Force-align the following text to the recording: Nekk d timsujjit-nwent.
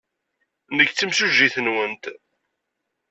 Nekk 0.77 0.91
d 0.91 0.95
timsujjit-nwent. 0.97 2.03